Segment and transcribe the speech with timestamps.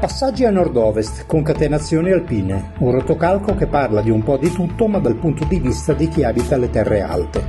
[0.00, 4.98] Passaggi a nord-ovest, concatenazioni alpine, un rotocalco che parla di un po' di tutto ma
[4.98, 7.46] dal punto di vista di chi abita le terre alte.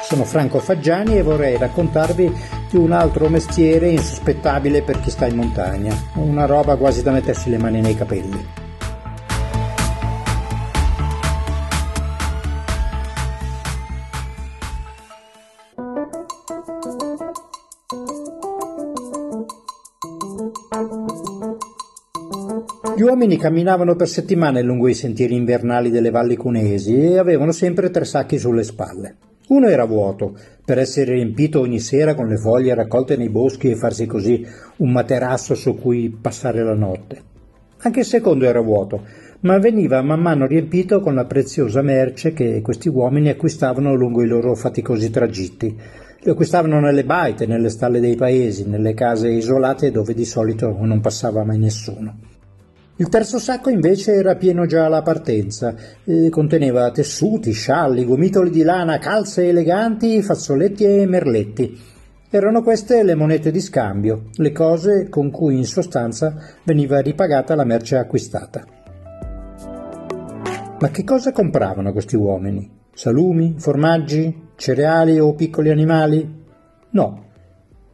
[0.00, 2.34] Sono Franco Faggiani e vorrei raccontarvi
[2.70, 7.50] di un altro mestiere insospettabile per chi sta in montagna, una roba quasi da mettersi
[7.50, 8.63] le mani nei capelli.
[22.96, 27.90] Gli uomini camminavano per settimane lungo i sentieri invernali delle valli cuneesi e avevano sempre
[27.90, 29.16] tre sacchi sulle spalle.
[29.48, 33.74] Uno era vuoto, per essere riempito ogni sera con le foglie raccolte nei boschi e
[33.74, 37.20] farsi così un materasso su cui passare la notte.
[37.78, 39.02] Anche il secondo era vuoto,
[39.40, 44.28] ma veniva man mano riempito con la preziosa merce che questi uomini acquistavano lungo i
[44.28, 45.76] loro faticosi tragitti.
[46.20, 51.00] Li acquistavano nelle baite, nelle stalle dei paesi, nelle case isolate dove di solito non
[51.00, 52.33] passava mai nessuno.
[52.96, 58.62] Il terzo sacco invece era pieno già alla partenza, e conteneva tessuti, scialli, gomitoli di
[58.62, 61.76] lana, calze eleganti, fazzoletti e merletti.
[62.30, 67.64] Erano queste le monete di scambio, le cose con cui in sostanza veniva ripagata la
[67.64, 68.64] merce acquistata.
[70.78, 72.70] Ma che cosa compravano questi uomini?
[72.92, 76.44] Salumi, formaggi, cereali o piccoli animali?
[76.90, 77.24] No,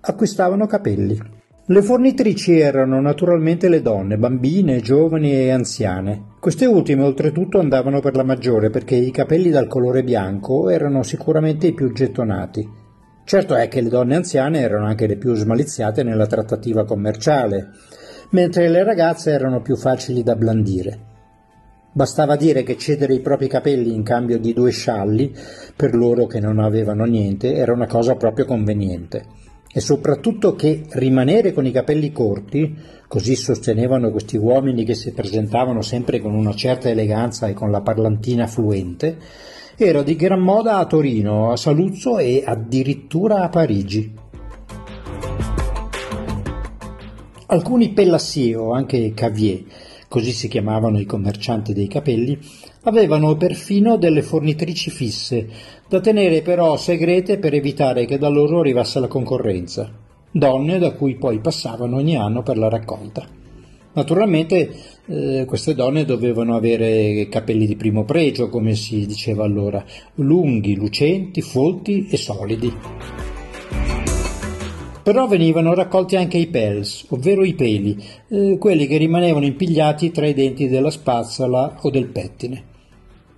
[0.00, 1.35] acquistavano capelli.
[1.68, 6.34] Le fornitrici erano naturalmente le donne, bambine, giovani e anziane.
[6.38, 11.66] Queste ultime oltretutto andavano per la maggiore perché i capelli dal colore bianco erano sicuramente
[11.66, 12.64] i più gettonati.
[13.24, 17.70] Certo è che le donne anziane erano anche le più smaliziate nella trattativa commerciale,
[18.30, 21.00] mentre le ragazze erano più facili da blandire.
[21.92, 25.34] Bastava dire che cedere i propri capelli in cambio di due scialli,
[25.74, 29.45] per loro che non avevano niente, era una cosa proprio conveniente
[29.76, 32.74] e soprattutto che rimanere con i capelli corti,
[33.06, 37.82] così sostenevano questi uomini che si presentavano sempre con una certa eleganza e con la
[37.82, 39.18] parlantina fluente,
[39.76, 44.14] era di gran moda a Torino, a Saluzzo e addirittura a Parigi.
[47.48, 49.62] Alcuni pellassier o anche cavier,
[50.16, 52.38] così si chiamavano i commercianti dei capelli,
[52.84, 55.46] avevano perfino delle fornitrici fisse,
[55.90, 59.92] da tenere però segrete per evitare che da loro arrivasse la concorrenza,
[60.30, 63.28] donne da cui poi passavano ogni anno per la raccolta.
[63.92, 69.84] Naturalmente eh, queste donne dovevano avere capelli di primo pregio, come si diceva allora,
[70.14, 72.72] lunghi, lucenti, folti e solidi.
[75.06, 77.96] Però venivano raccolti anche i pels, ovvero i peli,
[78.28, 82.64] eh, quelli che rimanevano impigliati tra i denti della spazzola o del pettine.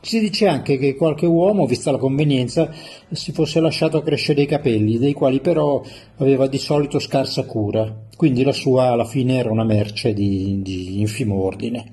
[0.00, 2.72] Si dice anche che qualche uomo, vista la convenienza,
[3.10, 5.82] si fosse lasciato crescere i capelli, dei quali però
[6.16, 10.98] aveva di solito scarsa cura, quindi la sua alla fine era una merce di, di
[11.00, 11.92] infimo ordine.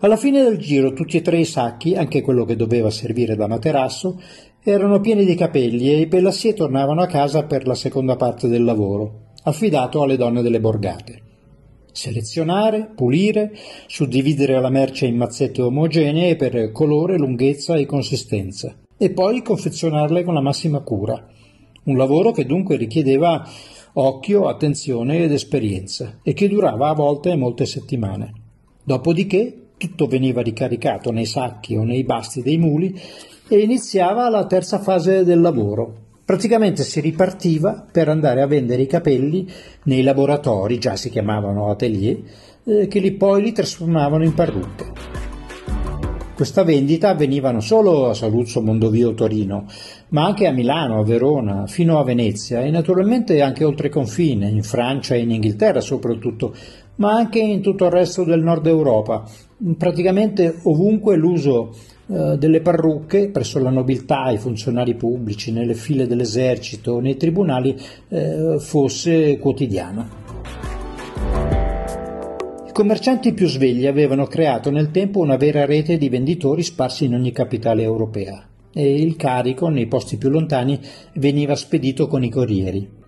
[0.00, 3.46] Alla fine del giro tutti e tre i sacchi, anche quello che doveva servire da
[3.46, 4.20] materasso,
[4.68, 8.64] erano pieni di capelli e i pellassier tornavano a casa per la seconda parte del
[8.64, 11.22] lavoro, affidato alle donne delle borgate
[11.96, 13.56] selezionare, pulire,
[13.86, 20.34] suddividere la merce in mazzette omogenee per colore, lunghezza e consistenza e poi confezionarle con
[20.34, 21.26] la massima cura.
[21.84, 23.48] Un lavoro che dunque richiedeva
[23.94, 28.32] occhio, attenzione ed esperienza e che durava a volte molte settimane.
[28.84, 32.94] Dopodiché tutto veniva ricaricato nei sacchi o nei basti dei muli
[33.48, 38.88] e iniziava la terza fase del lavoro, Praticamente si ripartiva per andare a vendere i
[38.88, 39.48] capelli
[39.84, 42.18] nei laboratori, già si chiamavano atelier,
[42.64, 44.92] eh, che li poi li trasformavano in parrucche.
[46.34, 49.66] Questa vendita avveniva non solo a Saluzzo, Mondovio, Torino,
[50.08, 54.64] ma anche a Milano, a Verona, fino a Venezia e naturalmente anche oltre confine, in
[54.64, 56.56] Francia e in Inghilterra soprattutto,
[56.96, 59.22] ma anche in tutto il resto del nord Europa.
[59.78, 61.72] Praticamente ovunque l'uso
[62.08, 67.76] eh, delle parrucche presso la nobiltà, i funzionari pubblici, nelle file dell'esercito, nei tribunali,
[68.08, 70.24] eh, fosse quotidiano.
[72.66, 77.14] I commercianti più svegli avevano creato nel tempo una vera rete di venditori sparsi in
[77.14, 80.78] ogni capitale europea e il carico nei posti più lontani
[81.14, 83.04] veniva spedito con i corrieri.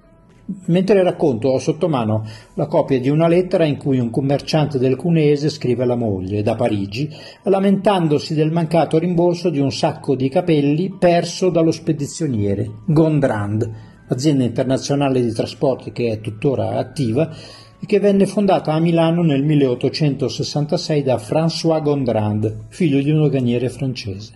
[0.68, 2.24] Mentre racconto ho sotto mano
[2.54, 6.54] la copia di una lettera in cui un commerciante del Cunese scrive alla moglie da
[6.54, 7.06] Parigi
[7.42, 13.70] lamentandosi del mancato rimborso di un sacco di capelli perso dallo spedizioniere Gondrand,
[14.08, 17.30] azienda internazionale di trasporti che è tuttora attiva
[17.78, 23.68] e che venne fondata a Milano nel 1866 da François Gondrand, figlio di un doganiere
[23.68, 24.32] francese.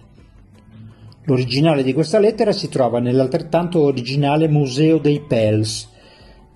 [1.25, 5.89] L'originale di questa lettera si trova nell'altrettanto originale Museo dei Pels,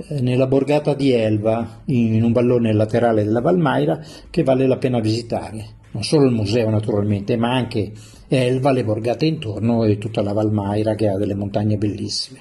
[0.08, 4.00] nella borgata di Elva, in un vallone laterale della Valmaira,
[4.30, 5.74] che vale la pena visitare.
[5.92, 7.92] Non solo il museo naturalmente, ma anche
[8.28, 12.40] Elva, le borgate intorno e tutta la Valmaira che ha delle montagne bellissime.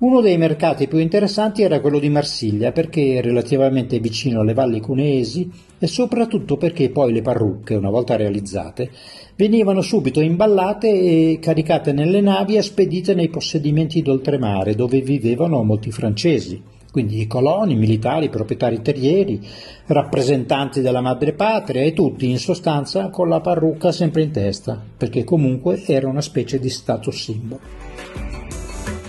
[0.00, 4.80] Uno dei mercati più interessanti era quello di Marsiglia perché è relativamente vicino alle valli
[4.80, 8.90] cuneesi e soprattutto perché poi le parrucche, una volta realizzate,
[9.36, 15.90] venivano subito imballate e caricate nelle navi e spedite nei possedimenti d'oltremare dove vivevano molti
[15.90, 19.38] francesi, quindi i coloni, militari, proprietari terrieri,
[19.84, 25.82] rappresentanti della madrepatria e tutti in sostanza con la parrucca sempre in testa, perché comunque
[25.84, 27.58] era una specie di status symbol.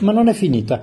[0.02, 0.82] Ma non è finita.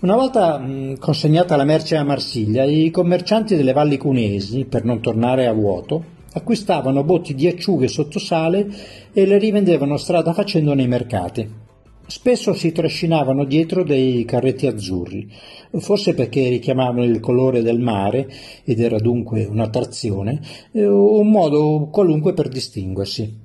[0.00, 5.00] Una volta mh, consegnata la merce a Marsiglia, i commercianti delle valli cunesi, per non
[5.00, 8.66] tornare a vuoto, acquistavano botti di acciughe sotto sale
[9.12, 11.62] e le rivendevano strada facendo nei mercati.
[12.06, 15.30] Spesso si trascinavano dietro dei carretti azzurri,
[15.78, 18.28] forse perché richiamavano il colore del mare
[18.64, 20.40] ed era dunque un'attrazione,
[20.72, 23.43] eh, un modo qualunque per distinguersi.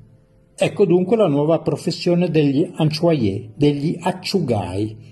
[0.62, 5.08] Ecco dunque la nuova professione degli anchoier, degli acciugai,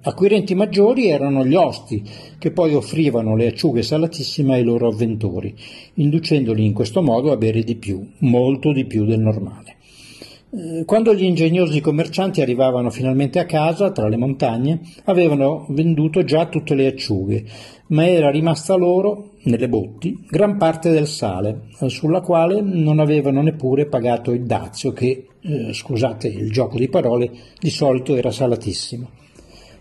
[0.00, 2.02] Acquirenti maggiori erano gli osti,
[2.38, 5.52] che poi offrivano le acciughe salatissime ai loro avventori,
[5.94, 9.77] inducendoli in questo modo a bere di più, molto di più del normale.
[10.50, 16.46] Eh, quando gli ingegnosi commercianti arrivavano finalmente a casa, tra le montagne, avevano venduto già
[16.46, 17.44] tutte le acciughe,
[17.88, 23.86] ma era rimasta loro, nelle botti, gran parte del sale, sulla quale non avevano neppure
[23.86, 29.10] pagato il dazio che, eh, scusate il gioco di parole, di solito era salatissimo.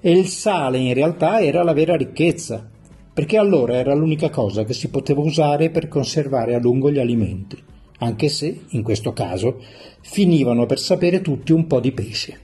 [0.02, 2.70] E il sale in realtà era la vera ricchezza,
[3.14, 7.58] perché allora era l'unica cosa che si poteva usare per conservare a lungo gli alimenti,
[8.00, 9.64] anche se, in questo caso,
[10.02, 12.40] finivano per sapere tutti un po' di pesce.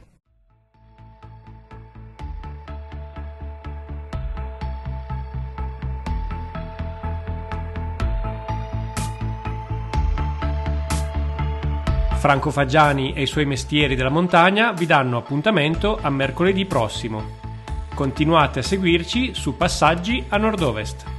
[12.24, 17.22] Franco Faggiani e i suoi mestieri della montagna vi danno appuntamento a mercoledì prossimo.
[17.94, 21.13] Continuate a seguirci su Passaggi a Nord-Ovest.